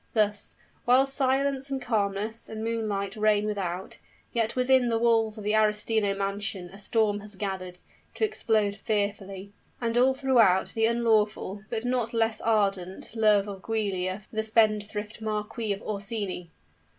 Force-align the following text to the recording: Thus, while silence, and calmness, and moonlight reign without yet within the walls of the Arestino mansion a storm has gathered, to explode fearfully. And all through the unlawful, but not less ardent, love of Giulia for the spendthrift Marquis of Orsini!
Thus, 0.13 0.55
while 0.85 1.05
silence, 1.05 1.69
and 1.69 1.79
calmness, 1.79 2.49
and 2.49 2.63
moonlight 2.63 3.15
reign 3.15 3.45
without 3.45 3.99
yet 4.33 4.55
within 4.55 4.89
the 4.89 4.97
walls 4.97 5.37
of 5.37 5.43
the 5.43 5.53
Arestino 5.53 6.17
mansion 6.17 6.69
a 6.73 6.79
storm 6.79 7.19
has 7.19 7.35
gathered, 7.35 7.83
to 8.15 8.25
explode 8.25 8.77
fearfully. 8.83 9.51
And 9.79 9.95
all 9.99 10.15
through 10.15 10.39
the 10.73 10.87
unlawful, 10.87 11.65
but 11.69 11.85
not 11.85 12.15
less 12.15 12.41
ardent, 12.41 13.15
love 13.15 13.47
of 13.47 13.63
Giulia 13.63 14.23
for 14.27 14.35
the 14.35 14.41
spendthrift 14.41 15.21
Marquis 15.21 15.71
of 15.71 15.83
Orsini! 15.83 16.49